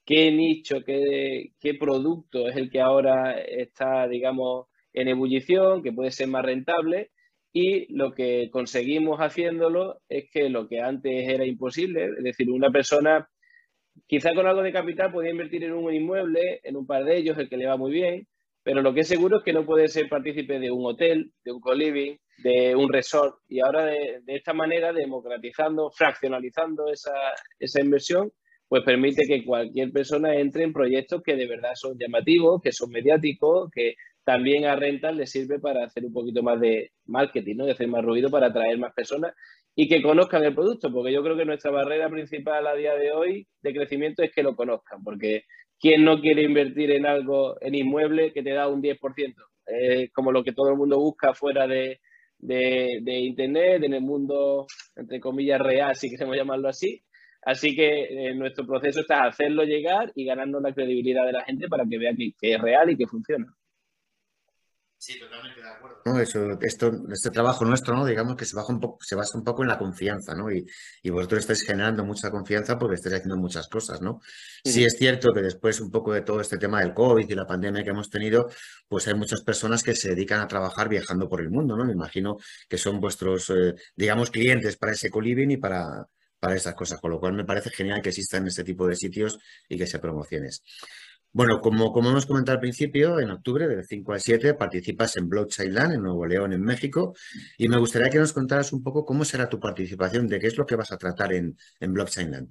qué 0.04 0.32
nicho, 0.32 0.82
qué, 0.84 1.52
qué 1.60 1.74
producto 1.74 2.48
es 2.48 2.56
el 2.56 2.70
que 2.70 2.80
ahora 2.80 3.40
está, 3.40 4.08
digamos, 4.08 4.66
en 4.92 5.08
ebullición, 5.08 5.82
que 5.82 5.92
puede 5.92 6.10
ser 6.10 6.26
más 6.28 6.44
rentable. 6.44 7.10
Y 7.52 7.92
lo 7.94 8.12
que 8.12 8.48
conseguimos 8.50 9.18
haciéndolo 9.20 10.00
es 10.08 10.30
que 10.30 10.48
lo 10.48 10.68
que 10.68 10.80
antes 10.80 11.28
era 11.28 11.44
imposible, 11.44 12.06
es 12.16 12.24
decir, 12.24 12.50
una 12.50 12.70
persona 12.70 13.28
quizá 14.06 14.34
con 14.34 14.46
algo 14.46 14.62
de 14.62 14.72
capital 14.72 15.12
podía 15.12 15.30
invertir 15.30 15.64
en 15.64 15.72
un 15.72 15.92
inmueble, 15.92 16.60
en 16.62 16.76
un 16.76 16.86
par 16.86 17.04
de 17.04 17.18
ellos, 17.18 17.36
el 17.38 17.48
que 17.48 17.58
le 17.58 17.66
va 17.66 17.76
muy 17.76 17.92
bien, 17.92 18.26
pero 18.62 18.80
lo 18.80 18.94
que 18.94 19.00
es 19.00 19.08
seguro 19.08 19.38
es 19.38 19.44
que 19.44 19.52
no 19.52 19.66
puede 19.66 19.88
ser 19.88 20.08
partícipe 20.08 20.58
de 20.58 20.70
un 20.70 20.86
hotel, 20.86 21.32
de 21.44 21.52
un 21.52 21.60
co-living, 21.60 22.16
de 22.38 22.74
un 22.76 22.92
resort. 22.92 23.36
Y 23.48 23.60
ahora 23.60 23.86
de, 23.86 24.20
de, 24.22 24.36
esta 24.36 24.54
manera, 24.54 24.92
democratizando, 24.92 25.90
fraccionalizando 25.90 26.88
esa, 26.90 27.12
esa 27.58 27.80
inversión, 27.80 28.32
pues 28.68 28.84
permite 28.84 29.26
que 29.26 29.44
cualquier 29.44 29.92
persona 29.92 30.34
entre 30.36 30.64
en 30.64 30.72
proyectos 30.72 31.22
que 31.22 31.36
de 31.36 31.46
verdad 31.46 31.72
son 31.74 31.98
llamativos, 31.98 32.62
que 32.62 32.72
son 32.72 32.90
mediáticos, 32.90 33.70
que 33.70 33.96
también 34.24 34.64
a 34.66 34.76
Rental 34.76 35.16
le 35.16 35.26
sirve 35.26 35.58
para 35.58 35.84
hacer 35.84 36.04
un 36.04 36.12
poquito 36.12 36.42
más 36.42 36.60
de 36.60 36.92
marketing, 37.06 37.56
¿no? 37.56 37.66
de 37.66 37.72
hacer 37.72 37.88
más 37.88 38.04
ruido 38.04 38.30
para 38.30 38.48
atraer 38.48 38.78
más 38.78 38.92
personas 38.94 39.34
y 39.74 39.88
que 39.88 40.02
conozcan 40.02 40.44
el 40.44 40.54
producto, 40.54 40.92
porque 40.92 41.12
yo 41.12 41.22
creo 41.22 41.36
que 41.36 41.44
nuestra 41.44 41.70
barrera 41.70 42.08
principal 42.10 42.66
a 42.66 42.74
día 42.74 42.94
de 42.94 43.12
hoy 43.12 43.48
de 43.62 43.72
crecimiento 43.72 44.22
es 44.22 44.32
que 44.32 44.42
lo 44.42 44.54
conozcan, 44.54 45.02
porque 45.02 45.44
¿quién 45.80 46.04
no 46.04 46.20
quiere 46.20 46.42
invertir 46.42 46.90
en 46.92 47.06
algo, 47.06 47.56
en 47.60 47.74
inmueble 47.74 48.32
que 48.32 48.42
te 48.42 48.50
da 48.52 48.68
un 48.68 48.82
10%? 48.82 49.34
Es 49.66 50.12
como 50.12 50.32
lo 50.32 50.44
que 50.44 50.52
todo 50.52 50.70
el 50.70 50.76
mundo 50.76 50.98
busca 50.98 51.34
fuera 51.34 51.66
de, 51.66 52.00
de, 52.38 53.18
Internet, 53.20 53.84
en 53.84 53.94
el 53.94 54.02
mundo, 54.02 54.66
entre 54.96 55.20
comillas, 55.20 55.60
real, 55.60 55.94
si 55.96 56.10
queremos 56.10 56.36
llamarlo 56.36 56.68
así. 56.68 57.02
Así 57.44 57.74
que 57.74 58.28
eh, 58.28 58.34
nuestro 58.34 58.66
proceso 58.66 59.00
está 59.00 59.24
hacerlo 59.24 59.64
llegar 59.64 60.12
y 60.14 60.24
ganarnos 60.24 60.62
la 60.62 60.72
credibilidad 60.72 61.26
de 61.26 61.32
la 61.32 61.44
gente 61.44 61.68
para 61.68 61.84
que 61.88 61.98
vea 61.98 62.12
que 62.16 62.54
es 62.54 62.60
real 62.60 62.90
y 62.90 62.96
que 62.96 63.06
funciona. 63.06 63.52
Sí, 65.04 65.18
totalmente 65.18 65.60
de 65.60 65.68
acuerdo. 65.68 66.00
¿no? 66.04 66.20
Eso, 66.20 66.60
esto, 66.60 66.92
este 67.12 67.30
trabajo 67.30 67.64
nuestro, 67.64 67.96
¿no? 67.96 68.06
digamos 68.06 68.36
que 68.36 68.44
se, 68.44 68.54
baja 68.54 68.72
un 68.72 68.78
poco, 68.78 68.98
se 69.02 69.16
basa 69.16 69.36
un 69.36 69.42
poco 69.42 69.62
en 69.62 69.68
la 69.68 69.76
confianza, 69.76 70.32
¿no? 70.32 70.48
Y, 70.52 70.64
y 71.02 71.10
vosotros 71.10 71.40
estáis 71.40 71.62
generando 71.62 72.04
mucha 72.04 72.30
confianza 72.30 72.78
porque 72.78 72.94
estáis 72.94 73.16
haciendo 73.16 73.36
muchas 73.36 73.66
cosas, 73.66 74.00
¿no? 74.00 74.20
Sí. 74.64 74.84
es 74.84 74.96
cierto 74.96 75.32
que 75.32 75.42
después 75.42 75.80
un 75.80 75.90
poco 75.90 76.12
de 76.12 76.20
todo 76.20 76.40
este 76.40 76.56
tema 76.56 76.78
del 76.82 76.94
COVID 76.94 77.28
y 77.28 77.34
la 77.34 77.48
pandemia 77.48 77.82
que 77.82 77.90
hemos 77.90 78.10
tenido, 78.10 78.48
pues 78.86 79.08
hay 79.08 79.14
muchas 79.14 79.42
personas 79.42 79.82
que 79.82 79.96
se 79.96 80.10
dedican 80.10 80.38
a 80.38 80.46
trabajar 80.46 80.88
viajando 80.88 81.28
por 81.28 81.40
el 81.40 81.50
mundo, 81.50 81.76
¿no? 81.76 81.84
Me 81.84 81.94
imagino 81.94 82.36
que 82.68 82.78
son 82.78 83.00
vuestros, 83.00 83.50
eh, 83.50 83.74
digamos, 83.96 84.30
clientes 84.30 84.76
para 84.76 84.92
ese 84.92 85.10
co-living 85.10 85.50
y 85.50 85.56
para, 85.56 86.06
para 86.38 86.54
esas 86.54 86.76
cosas, 86.76 87.00
con 87.00 87.10
lo 87.10 87.18
cual 87.18 87.32
me 87.32 87.44
parece 87.44 87.70
genial 87.70 88.02
que 88.02 88.10
existan 88.10 88.46
este 88.46 88.62
tipo 88.62 88.86
de 88.86 88.94
sitios 88.94 89.40
y 89.68 89.76
que 89.76 89.88
se 89.88 89.98
promociones. 89.98 90.62
Bueno, 91.34 91.62
como, 91.62 91.98
hemos 91.98 92.26
comentado 92.26 92.56
al 92.56 92.60
principio, 92.60 93.18
en 93.18 93.30
octubre, 93.30 93.66
del 93.66 93.84
5 93.84 94.12
al 94.12 94.20
7, 94.20 94.52
participas 94.52 95.16
en 95.16 95.30
Blockchain 95.30 95.72
Land, 95.72 95.94
en 95.94 96.02
Nuevo 96.02 96.26
León, 96.26 96.52
en 96.52 96.60
México, 96.60 97.14
y 97.56 97.68
me 97.68 97.78
gustaría 97.78 98.10
que 98.10 98.18
nos 98.18 98.34
contaras 98.34 98.70
un 98.74 98.82
poco 98.82 99.06
cómo 99.06 99.24
será 99.24 99.48
tu 99.48 99.58
participación, 99.58 100.28
de 100.28 100.38
qué 100.38 100.48
es 100.48 100.58
lo 100.58 100.66
que 100.66 100.76
vas 100.76 100.92
a 100.92 100.98
tratar 100.98 101.32
en, 101.32 101.56
en 101.80 101.94
Blockchain 101.94 102.30
Land. 102.30 102.48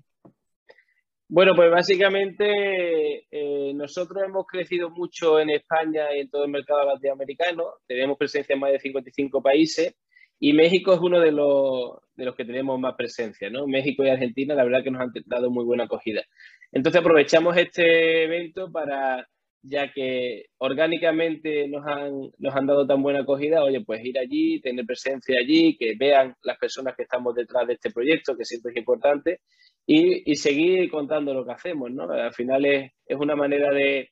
Bueno, 1.27 1.55
pues 1.55 1.69
básicamente 1.69 3.27
eh, 3.29 3.71
nosotros 3.75 4.23
hemos 4.25 4.47
crecido 4.47 4.89
mucho 4.89 5.39
en 5.39 5.51
España 5.51 6.13
y 6.15 6.21
en 6.21 6.29
todo 6.31 6.43
el 6.45 6.51
mercado 6.51 6.83
latinoamericano, 6.83 7.65
tenemos 7.85 8.17
presencia 8.17 8.53
en 8.53 8.59
más 8.59 8.71
de 8.71 8.79
55 8.79 9.43
países 9.43 9.95
y 10.39 10.53
México 10.53 10.91
es 10.91 10.99
uno 10.99 11.19
de 11.19 11.31
los, 11.31 11.99
de 12.15 12.25
los 12.25 12.35
que 12.35 12.45
tenemos 12.45 12.79
más 12.79 12.95
presencia, 12.95 13.51
¿no? 13.51 13.67
México 13.67 14.03
y 14.03 14.09
Argentina, 14.09 14.55
la 14.55 14.63
verdad 14.63 14.83
que 14.83 14.89
nos 14.89 15.03
han 15.03 15.11
dado 15.27 15.51
muy 15.51 15.63
buena 15.63 15.83
acogida. 15.83 16.23
Entonces 16.71 17.01
aprovechamos 17.01 17.57
este 17.57 18.23
evento 18.23 18.71
para, 18.71 19.27
ya 19.61 19.91
que 19.91 20.45
orgánicamente 20.57 21.67
nos 21.67 21.85
han, 21.85 22.31
nos 22.37 22.55
han 22.55 22.65
dado 22.65 22.87
tan 22.87 23.03
buena 23.03 23.19
acogida, 23.19 23.63
oye, 23.63 23.81
pues 23.81 24.03
ir 24.03 24.17
allí, 24.17 24.61
tener 24.61 24.85
presencia 24.85 25.37
allí, 25.39 25.77
que 25.77 25.95
vean 25.97 26.35
las 26.43 26.57
personas 26.57 26.95
que 26.95 27.03
estamos 27.03 27.35
detrás 27.35 27.67
de 27.67 27.73
este 27.73 27.91
proyecto, 27.91 28.37
que 28.37 28.45
siempre 28.45 28.71
es 28.71 28.77
importante, 28.77 29.41
y, 29.85 30.35
seguir 30.35 30.89
contando 30.89 31.33
lo 31.33 31.45
que 31.45 31.51
hacemos, 31.51 31.91
¿no? 31.91 32.09
Al 32.09 32.33
final 32.33 32.65
es, 32.65 32.91
es 33.05 33.17
una 33.17 33.35
manera 33.35 33.71
de, 33.71 34.09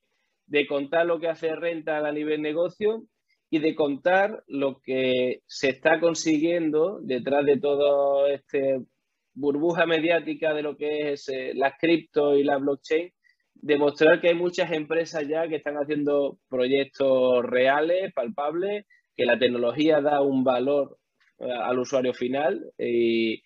de 0.48 0.68
contar 0.68 1.06
lo 1.06 1.20
que 1.20 1.30
hace 1.30 1.56
Renta 1.56 2.00
a 2.00 2.12
nivel 2.12 2.42
negocio 2.42 3.04
y 3.50 3.60
de 3.60 3.76
contar 3.76 4.44
lo 4.48 4.80
que 4.82 5.42
se 5.48 5.70
está 5.70 6.00
consiguiendo 6.00 7.00
detrás 7.02 7.46
de 7.46 7.60
todo 7.60 8.28
este 8.28 8.82
burbuja 9.34 9.86
mediática 9.86 10.54
de 10.54 10.64
lo 10.64 10.76
que 10.76 11.14
es 11.14 11.30
eh, 11.30 11.54
la 11.56 11.76
cripto 11.78 12.36
y 12.38 12.44
la 12.44 12.58
blockchain, 12.58 13.12
demostrar 13.56 14.22
que 14.22 14.30
hay 14.30 14.36
muchas 14.36 14.72
empresas 14.72 15.28
ya 15.28 15.48
que 15.48 15.58
están 15.58 15.76
haciendo 15.76 16.40
proyectos 16.50 17.44
reales, 17.44 18.14
palpables, 18.14 18.86
que 19.16 19.26
la 19.26 19.38
tecnología 19.38 20.02
da 20.02 20.22
un 20.22 20.44
valor 20.44 20.98
eh, 21.40 21.52
al 21.52 21.80
usuario 21.80 22.14
final 22.14 22.72
y, 22.78 23.42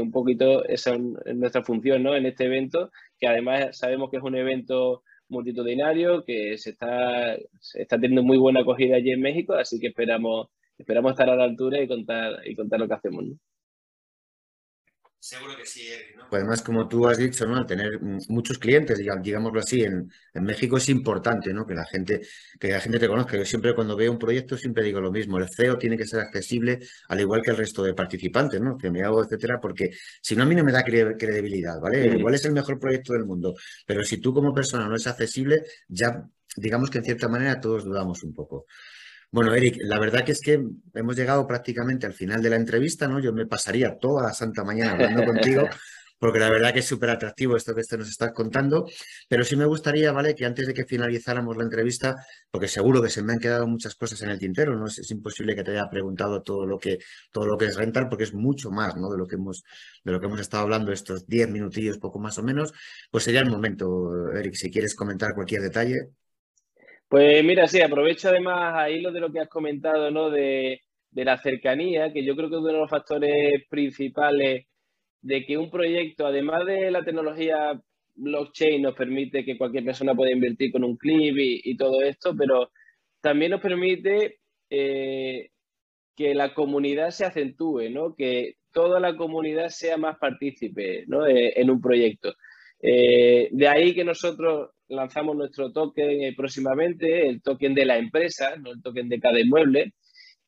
un 0.00 0.10
poquito 0.10 0.64
esa 0.64 0.94
es 0.94 1.36
nuestra 1.36 1.62
función 1.62 2.02
¿no? 2.02 2.16
en 2.16 2.26
este 2.26 2.46
evento, 2.46 2.90
que 3.20 3.28
además 3.28 3.78
sabemos 3.78 4.10
que 4.10 4.16
es 4.16 4.22
un 4.24 4.34
evento 4.34 5.04
multitudinario 5.28 6.24
que 6.24 6.58
se 6.58 6.70
está, 6.70 7.36
está 7.74 8.00
teniendo 8.00 8.24
muy 8.24 8.36
buena 8.36 8.60
acogida 8.60 8.96
allí 8.96 9.12
en 9.12 9.20
México, 9.20 9.54
así 9.54 9.78
que 9.78 9.88
esperamos, 9.88 10.48
esperamos 10.76 11.12
estar 11.12 11.30
a 11.30 11.36
la 11.36 11.44
altura 11.44 11.80
y 11.80 11.86
contar, 11.86 12.40
y 12.44 12.56
contar 12.56 12.80
lo 12.80 12.88
que 12.88 12.94
hacemos. 12.94 13.24
Seguro 15.24 15.56
que 15.56 15.64
sí, 15.64 15.88
Eric. 15.88 16.18
¿no? 16.18 16.28
Pues 16.28 16.42
además, 16.42 16.60
como 16.60 16.86
tú 16.86 17.08
has 17.08 17.16
dicho, 17.16 17.46
¿no? 17.46 17.56
Al 17.56 17.64
tener 17.64 17.98
muchos 18.28 18.58
clientes, 18.58 18.98
digámoslo 18.98 19.58
así, 19.58 19.80
en, 19.80 20.12
en, 20.34 20.44
México 20.44 20.76
es 20.76 20.90
importante, 20.90 21.54
¿no? 21.54 21.66
Que 21.66 21.72
la 21.72 21.86
gente, 21.86 22.20
que 22.60 22.68
la 22.68 22.78
gente 22.78 22.98
te 22.98 23.08
conozca. 23.08 23.38
Yo 23.38 23.46
siempre 23.46 23.74
cuando 23.74 23.96
veo 23.96 24.12
un 24.12 24.18
proyecto 24.18 24.58
siempre 24.58 24.84
digo 24.84 25.00
lo 25.00 25.10
mismo. 25.10 25.38
El 25.38 25.48
CEO 25.48 25.78
tiene 25.78 25.96
que 25.96 26.06
ser 26.06 26.20
accesible, 26.20 26.78
al 27.08 27.20
igual 27.20 27.40
que 27.40 27.52
el 27.52 27.56
resto 27.56 27.82
de 27.82 27.94
participantes, 27.94 28.60
¿no? 28.60 28.76
Que 28.76 28.90
me 28.90 29.02
hago, 29.02 29.24
etcétera, 29.24 29.58
porque 29.62 29.92
si 30.20 30.36
no 30.36 30.42
a 30.42 30.46
mí 30.46 30.54
no 30.54 30.62
me 30.62 30.72
da 30.72 30.84
credibilidad, 30.84 31.80
¿vale? 31.80 32.02
Sí. 32.02 32.18
Igual 32.18 32.34
es 32.34 32.44
el 32.44 32.52
mejor 32.52 32.78
proyecto 32.78 33.14
del 33.14 33.24
mundo, 33.24 33.54
pero 33.86 34.04
si 34.04 34.18
tú 34.18 34.34
como 34.34 34.52
persona 34.52 34.86
no 34.86 34.94
es 34.94 35.06
accesible, 35.06 35.62
ya 35.88 36.22
digamos 36.54 36.90
que 36.90 36.98
en 36.98 37.04
cierta 37.04 37.28
manera 37.28 37.62
todos 37.62 37.84
dudamos 37.84 38.22
un 38.24 38.34
poco. 38.34 38.66
Bueno, 39.34 39.52
Eric, 39.52 39.78
la 39.80 39.98
verdad 39.98 40.24
que 40.24 40.30
es 40.30 40.40
que 40.40 40.64
hemos 40.94 41.16
llegado 41.16 41.44
prácticamente 41.44 42.06
al 42.06 42.12
final 42.14 42.40
de 42.40 42.50
la 42.50 42.54
entrevista, 42.54 43.08
¿no? 43.08 43.18
Yo 43.18 43.32
me 43.32 43.46
pasaría 43.46 43.98
toda 43.98 44.22
la 44.22 44.32
santa 44.32 44.62
mañana 44.62 44.92
hablando 44.92 45.24
contigo, 45.24 45.68
porque 46.20 46.38
la 46.38 46.48
verdad 46.50 46.72
que 46.72 46.78
es 46.78 46.86
súper 46.86 47.10
atractivo 47.10 47.56
esto 47.56 47.74
que 47.74 47.82
te 47.82 47.98
nos 47.98 48.08
estás 48.08 48.30
contando, 48.32 48.86
pero 49.28 49.42
sí 49.42 49.56
me 49.56 49.64
gustaría, 49.64 50.12
¿vale? 50.12 50.36
Que 50.36 50.44
antes 50.44 50.68
de 50.68 50.72
que 50.72 50.84
finalizáramos 50.84 51.56
la 51.56 51.64
entrevista, 51.64 52.14
porque 52.48 52.68
seguro 52.68 53.02
que 53.02 53.10
se 53.10 53.24
me 53.24 53.32
han 53.32 53.40
quedado 53.40 53.66
muchas 53.66 53.96
cosas 53.96 54.22
en 54.22 54.30
el 54.30 54.38
tintero, 54.38 54.76
¿no? 54.76 54.86
Es, 54.86 55.00
es 55.00 55.10
imposible 55.10 55.56
que 55.56 55.64
te 55.64 55.72
haya 55.72 55.90
preguntado 55.90 56.40
todo 56.42 56.64
lo 56.64 56.78
que, 56.78 56.98
todo 57.32 57.46
lo 57.46 57.58
que 57.58 57.64
es 57.64 57.74
rental, 57.74 58.08
porque 58.08 58.22
es 58.22 58.34
mucho 58.34 58.70
más, 58.70 58.96
¿no? 58.96 59.10
De 59.10 59.18
lo 59.18 59.26
que 59.26 59.34
hemos, 59.34 59.64
de 60.04 60.12
lo 60.12 60.20
que 60.20 60.26
hemos 60.26 60.38
estado 60.38 60.62
hablando 60.62 60.92
estos 60.92 61.26
10 61.26 61.50
minutillos, 61.50 61.98
poco 61.98 62.20
más 62.20 62.38
o 62.38 62.44
menos, 62.44 62.72
pues 63.10 63.24
sería 63.24 63.40
el 63.40 63.50
momento, 63.50 64.30
Eric, 64.32 64.54
si 64.54 64.70
quieres 64.70 64.94
comentar 64.94 65.34
cualquier 65.34 65.62
detalle. 65.62 66.10
Pues 67.08 67.44
mira, 67.44 67.66
sí, 67.68 67.80
aprovecho 67.80 68.28
además 68.28 68.74
ahí 68.76 69.00
lo 69.00 69.12
de 69.12 69.20
lo 69.20 69.30
que 69.32 69.40
has 69.40 69.48
comentado, 69.48 70.10
¿no? 70.10 70.30
De, 70.30 70.80
de, 71.10 71.24
la 71.24 71.38
cercanía, 71.38 72.12
que 72.12 72.24
yo 72.24 72.34
creo 72.36 72.48
que 72.48 72.56
es 72.56 72.60
uno 72.60 72.72
de 72.72 72.78
los 72.78 72.90
factores 72.90 73.64
principales 73.68 74.66
de 75.22 75.46
que 75.46 75.58
un 75.58 75.70
proyecto, 75.70 76.26
además 76.26 76.66
de 76.66 76.90
la 76.90 77.04
tecnología 77.04 77.80
blockchain, 78.16 78.82
nos 78.82 78.94
permite 78.94 79.44
que 79.44 79.58
cualquier 79.58 79.84
persona 79.84 80.14
pueda 80.14 80.32
invertir 80.32 80.72
con 80.72 80.84
un 80.84 80.96
clip 80.96 81.36
y, 81.38 81.76
todo 81.76 82.02
esto, 82.02 82.34
pero 82.36 82.70
también 83.20 83.52
nos 83.52 83.60
permite 83.60 84.40
eh, 84.70 85.50
que 86.16 86.34
la 86.34 86.54
comunidad 86.54 87.10
se 87.10 87.24
acentúe, 87.26 87.90
¿no? 87.90 88.14
Que 88.14 88.56
toda 88.72 89.00
la 89.00 89.16
comunidad 89.16 89.68
sea 89.68 89.96
más 89.96 90.18
partícipe, 90.18 91.04
¿no? 91.06 91.26
Eh, 91.26 91.54
en 91.60 91.70
un 91.70 91.80
proyecto. 91.80 92.34
Eh, 92.80 93.48
de 93.52 93.68
ahí 93.68 93.94
que 93.94 94.04
nosotros 94.04 94.70
lanzamos 94.88 95.36
nuestro 95.36 95.72
token 95.72 96.22
eh, 96.22 96.34
próximamente, 96.36 97.28
el 97.28 97.42
token 97.42 97.74
de 97.74 97.84
la 97.84 97.98
empresa, 97.98 98.56
no 98.56 98.72
el 98.72 98.82
token 98.82 99.08
de 99.08 99.20
cada 99.20 99.40
inmueble. 99.40 99.94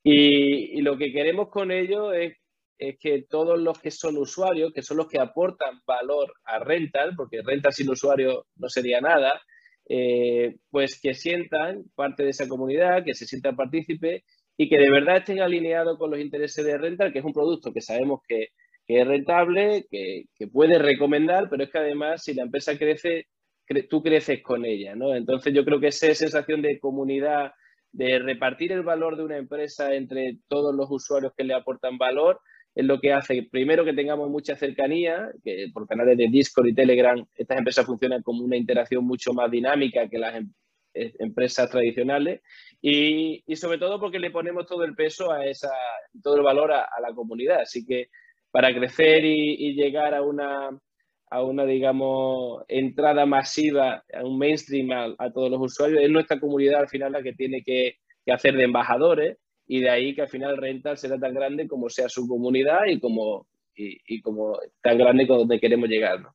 Y, 0.02 0.78
y 0.78 0.83
lo 0.83 0.97
que 0.97 1.12
queremos 1.12 1.49
con 1.50 1.71
ello 1.71 2.12
es, 2.12 2.35
es, 2.78 2.97
que 2.99 3.25
todos 3.28 3.61
los 3.61 3.81
que 3.81 3.90
son 3.90 4.16
usuarios, 4.19 4.73
que 4.73 4.83
son 4.83 4.99
los 4.99 5.09
que 5.09 5.19
aportan 5.21 5.81
valor 5.87 6.33
a 6.45 6.59
Rental, 6.61 7.14
porque 7.16 7.43
Rental 7.43 7.73
sin 7.73 7.90
usuario 7.90 8.47
no 8.57 8.69
sería 8.69 9.00
nada, 9.00 9.40
eh, 9.88 10.57
pues 10.71 11.00
que 11.00 11.14
sientan 11.14 11.85
parte 11.95 12.25
de 12.25 12.31
esa 12.31 12.49
comunidad, 12.49 13.05
que 13.05 13.14
se 13.14 13.26
sientan 13.26 13.57
partícipes 13.57 14.23
y 14.57 14.69
que 14.69 14.78
de 14.78 14.90
verdad 14.90 15.19
estén 15.19 15.40
alineados 15.40 15.99
con 15.99 16.11
los 16.11 16.21
intereses 16.21 16.64
de 16.64 16.78
Rental, 16.78 17.12
que 17.12 17.21
es 17.21 17.25
un 17.25 17.33
producto 17.33 17.73
que 17.73 17.81
sabemos 17.81 18.21
que, 18.26 18.49
que 18.87 19.00
es 19.00 19.07
rentable, 19.07 19.87
que, 19.90 20.25
que 20.35 20.49
puede 20.49 20.78
recomendar, 20.78 21.49
pero 21.50 21.64
es 21.64 21.71
que 21.71 21.78
además 21.78 22.25
si 22.25 22.35
la 22.35 22.45
empresa 22.45 22.78
crece, 22.78 23.26
tú 23.89 24.03
creces 24.03 24.43
con 24.43 24.65
ella, 24.65 24.95
¿no? 24.95 25.15
Entonces 25.15 25.53
yo 25.53 25.65
creo 25.65 25.81
que 25.81 25.89
esa 25.89 26.15
sensación 26.15 26.63
de 26.63 26.79
comunidad, 26.79 27.53
de 27.93 28.19
repartir 28.19 28.73
el 28.73 28.83
valor 28.83 29.17
de 29.17 29.25
una 29.25 29.37
empresa 29.37 29.95
entre 29.95 30.39
todos 30.49 30.75
los 30.75 30.89
usuarios 30.91 31.33
que 31.37 31.45
le 31.45 31.55
aportan 31.55 31.99
valor, 31.99 32.41
es 32.75 32.85
lo 32.85 33.01
que 33.01 33.13
hace, 33.13 33.43
primero, 33.51 33.85
que 33.85 33.95
tengamos 33.95 34.29
mucha 34.29 34.55
cercanía, 34.55 35.31
que 35.43 35.69
por 35.73 35.89
canales 35.89 36.19
de 36.19 36.29
Discord 36.29 36.67
y 36.69 36.75
Telegram 36.75 37.27
estas 37.35 37.59
empresas 37.59 37.87
funcionan 37.87 38.23
como 38.23 38.45
una 38.45 38.57
interacción 38.57 39.05
mucho 39.05 39.33
más 39.33 39.51
dinámica 39.51 40.09
que 40.09 40.19
las 40.19 40.35
em 40.37 40.53
empresas 41.19 41.69
tradicionales 41.71 42.41
y, 42.81 43.45
sobre 43.57 43.77
todo 43.77 44.01
porque 44.01 44.19
le 44.19 44.31
ponemos 44.31 44.67
todo 44.67 44.83
el 44.85 44.95
peso 44.95 45.31
a 45.31 45.45
esa, 45.45 45.71
todo 46.23 46.37
el 46.37 46.43
valor 46.43 46.73
a, 46.73 46.89
la 47.03 47.15
comunidad. 47.15 47.61
Así 47.61 47.85
que 47.85 48.09
para 48.51 48.75
crecer 48.75 49.23
y 49.25 49.75
llegar 49.75 50.15
a 50.15 50.23
una, 50.23 50.71
a 51.30 51.42
una, 51.42 51.64
digamos, 51.64 52.64
entrada 52.68 53.26
masiva, 53.26 54.04
a 54.12 54.25
un 54.25 54.38
mainstream 54.38 54.90
a, 55.18 55.33
todos 55.33 55.50
los 55.50 55.61
usuarios. 55.61 56.02
Es 56.02 56.11
nuestra 56.11 56.38
comunidad 56.38 56.80
al 56.80 56.88
final 56.88 57.12
la 57.12 57.23
que 57.23 57.33
tiene 57.33 57.62
que, 57.62 57.97
hacer 58.28 58.56
de 58.56 58.64
embajadores 58.64 59.38
y 59.68 59.80
de 59.80 59.88
ahí 59.88 60.14
que 60.14 60.23
al 60.23 60.28
final 60.28 60.56
Rental 60.56 60.99
será 60.99 61.16
tan 61.16 61.33
grande 61.33 61.68
como 61.68 61.88
sea 61.88 62.09
su 62.09 62.26
comunidad 62.26 62.87
y 62.88 62.99
como, 62.99 63.47
y, 63.76 64.21
como 64.21 64.59
tan 64.83 64.99
grande 64.99 65.28
como 65.28 65.40
donde 65.40 65.61
queremos 65.61 65.88
llegar. 65.88 66.26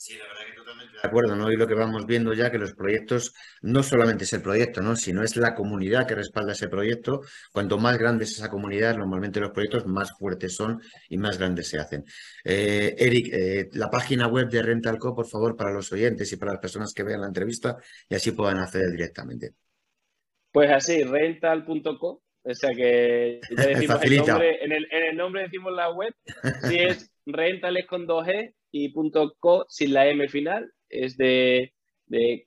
Sí, 0.00 0.16
la 0.16 0.24
verdad 0.28 0.46
que 0.46 0.56
totalmente 0.56 0.94
de 0.94 1.06
acuerdo, 1.06 1.36
¿no? 1.36 1.52
Y 1.52 1.58
lo 1.58 1.66
que 1.66 1.74
vamos 1.74 2.06
viendo 2.06 2.32
ya 2.32 2.50
que 2.50 2.56
los 2.56 2.72
proyectos 2.72 3.34
no 3.60 3.82
solamente 3.82 4.24
es 4.24 4.32
el 4.32 4.40
proyecto, 4.40 4.80
¿no? 4.80 4.96
Sino 4.96 5.22
es 5.22 5.36
la 5.36 5.54
comunidad 5.54 6.06
que 6.06 6.14
respalda 6.14 6.52
ese 6.52 6.68
proyecto. 6.68 7.20
Cuanto 7.52 7.76
más 7.76 7.98
grande 7.98 8.24
es 8.24 8.32
esa 8.32 8.48
comunidad, 8.48 8.96
normalmente 8.96 9.40
los 9.40 9.50
proyectos 9.50 9.84
más 9.84 10.16
fuertes 10.18 10.56
son 10.56 10.80
y 11.10 11.18
más 11.18 11.36
grandes 11.36 11.68
se 11.68 11.78
hacen. 11.78 12.06
Eh, 12.42 12.94
Eric, 12.96 13.28
eh, 13.30 13.68
la 13.74 13.90
página 13.90 14.26
web 14.26 14.48
de 14.48 14.62
Rentalco, 14.62 15.14
por 15.14 15.26
favor, 15.26 15.54
para 15.54 15.70
los 15.70 15.92
oyentes 15.92 16.32
y 16.32 16.38
para 16.38 16.52
las 16.52 16.62
personas 16.62 16.94
que 16.94 17.02
vean 17.02 17.20
la 17.20 17.26
entrevista 17.26 17.76
y 18.08 18.14
así 18.14 18.32
puedan 18.32 18.56
acceder 18.56 18.90
directamente. 18.92 19.50
Pues 20.50 20.70
así, 20.70 21.04
rental.co, 21.04 22.22
o 22.42 22.54
sea 22.54 22.70
que 22.74 23.38
ya 23.54 23.66
decimos 23.66 24.02
el 24.02 24.16
nombre, 24.16 24.64
en, 24.64 24.72
el, 24.72 24.88
en 24.90 25.10
el 25.10 25.16
nombre 25.18 25.42
decimos 25.42 25.74
la 25.74 25.90
web, 25.90 26.14
si 26.62 26.78
es 26.78 27.12
rentales 27.26 27.86
con 27.86 28.06
2G 28.06 28.54
y 28.72 28.92
.co 29.38 29.66
sin 29.68 29.92
la 29.92 30.08
M 30.08 30.28
final, 30.28 30.70
es 30.88 31.16
de, 31.16 31.72
de, 32.06 32.44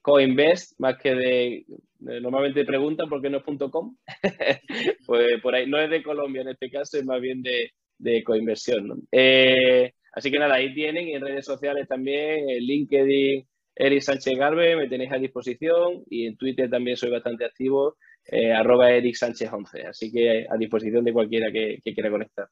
Coinvest, 0.00 0.78
más 0.78 0.96
que 0.98 1.14
de, 1.14 1.66
normalmente 1.98 2.64
preguntan 2.64 3.08
por 3.08 3.20
qué 3.20 3.30
no 3.30 3.38
es 3.38 3.44
.com, 3.70 3.96
pues 5.06 5.40
por 5.42 5.54
ahí, 5.54 5.66
no 5.68 5.78
es 5.78 5.90
de 5.90 6.02
Colombia 6.02 6.42
en 6.42 6.48
este 6.48 6.70
caso, 6.70 6.98
es 6.98 7.04
más 7.04 7.20
bien 7.20 7.42
de, 7.42 7.72
de 7.98 8.22
coinversión. 8.24 9.06
Eh, 9.10 9.92
así 10.12 10.30
que 10.30 10.38
nada, 10.38 10.54
ahí 10.54 10.72
tienen, 10.74 11.08
en 11.08 11.22
redes 11.22 11.44
sociales 11.44 11.88
también, 11.88 12.48
en 12.48 12.62
LinkedIn, 12.62 13.46
Eric 13.74 14.00
Sánchez 14.00 14.38
Garbe, 14.38 14.76
me 14.76 14.88
tenéis 14.88 15.12
a 15.12 15.18
disposición 15.18 16.04
y 16.08 16.26
en 16.26 16.36
Twitter 16.36 16.68
también 16.68 16.96
soy 16.96 17.10
bastante 17.10 17.44
activo, 17.44 17.96
eh, 18.26 18.52
arroba 18.52 18.90
Eric 18.90 19.14
Sánchez 19.14 19.50
11, 19.52 19.86
así 19.86 20.12
que 20.12 20.46
a 20.48 20.56
disposición 20.56 21.04
de 21.04 21.12
cualquiera 21.12 21.50
que, 21.50 21.78
que 21.82 21.94
quiera 21.94 22.10
conectar. 22.10 22.48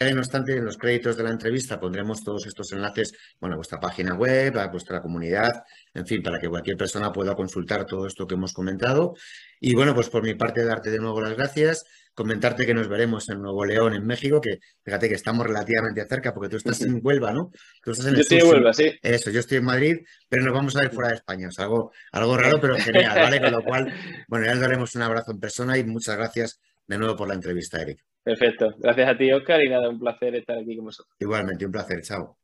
No 0.00 0.18
obstante, 0.20 0.56
en 0.56 0.64
los 0.64 0.76
créditos 0.76 1.16
de 1.16 1.22
la 1.22 1.30
entrevista 1.30 1.78
pondremos 1.78 2.22
todos 2.22 2.46
estos 2.46 2.72
enlaces, 2.72 3.14
bueno, 3.40 3.54
a 3.54 3.56
vuestra 3.56 3.80
página 3.80 4.14
web, 4.14 4.58
a 4.58 4.68
vuestra 4.68 5.00
comunidad, 5.00 5.64
en 5.92 6.06
fin, 6.06 6.22
para 6.22 6.38
que 6.38 6.48
cualquier 6.48 6.76
persona 6.76 7.12
pueda 7.12 7.34
consultar 7.34 7.86
todo 7.86 8.06
esto 8.06 8.26
que 8.26 8.34
hemos 8.34 8.52
comentado. 8.52 9.14
Y 9.60 9.74
bueno, 9.74 9.94
pues 9.94 10.10
por 10.10 10.22
mi 10.22 10.34
parte, 10.34 10.64
darte 10.64 10.90
de 10.90 10.98
nuevo 10.98 11.20
las 11.20 11.36
gracias, 11.36 11.84
comentarte 12.14 12.66
que 12.66 12.74
nos 12.74 12.88
veremos 12.88 13.28
en 13.28 13.42
Nuevo 13.42 13.64
León, 13.64 13.94
en 13.94 14.06
México, 14.06 14.40
que 14.40 14.60
fíjate 14.84 15.08
que 15.08 15.14
estamos 15.14 15.46
relativamente 15.46 16.04
cerca, 16.06 16.32
porque 16.32 16.48
tú 16.48 16.56
estás 16.56 16.80
en 16.82 17.00
Huelva, 17.02 17.32
¿no? 17.32 17.50
Tú 17.82 17.90
estás 17.90 18.06
en 18.06 18.14
yo 18.14 18.20
estoy 18.20 18.38
en 18.38 18.46
Huelva, 18.46 18.72
sí. 18.72 18.92
Eso, 19.02 19.30
yo 19.30 19.40
estoy 19.40 19.58
en 19.58 19.64
Madrid, 19.64 19.96
pero 20.28 20.44
nos 20.44 20.54
vamos 20.54 20.76
a 20.76 20.80
ver 20.80 20.92
fuera 20.92 21.10
de 21.10 21.16
España. 21.16 21.48
O 21.48 21.62
algo, 21.62 21.92
algo 22.12 22.36
raro, 22.36 22.60
pero 22.60 22.76
genial, 22.76 23.18
¿vale? 23.18 23.40
Con 23.40 23.52
lo 23.52 23.62
cual, 23.62 23.92
bueno, 24.28 24.46
ya 24.46 24.52
nos 24.52 24.60
daremos 24.60 24.94
un 24.94 25.02
abrazo 25.02 25.32
en 25.32 25.40
persona 25.40 25.76
y 25.78 25.84
muchas 25.84 26.16
gracias 26.16 26.60
de 26.86 26.98
nuevo 26.98 27.16
por 27.16 27.28
la 27.28 27.34
entrevista, 27.34 27.80
Eric. 27.80 28.13
Perfecto. 28.24 28.74
Gracias 28.78 29.08
a 29.08 29.16
ti, 29.18 29.30
Oscar, 29.30 29.62
y 29.62 29.68
nada, 29.68 29.88
un 29.88 30.00
placer 30.00 30.34
estar 30.34 30.58
aquí 30.58 30.76
con 30.76 30.86
vosotros. 30.86 31.14
Igualmente, 31.20 31.66
un 31.66 31.72
placer. 31.72 32.00
Chao. 32.02 32.38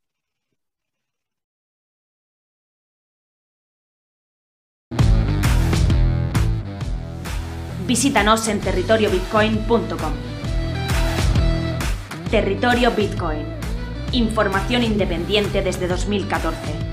Visítanos 7.87 8.47
en 8.47 8.61
territoriobitcoin.com. 8.61 10.13
Territorio 12.29 12.91
Bitcoin. 12.91 13.43
Información 14.13 14.83
independiente 14.83 15.61
desde 15.61 15.87
2014 15.87 16.90